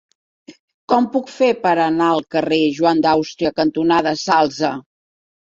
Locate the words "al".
2.13-2.23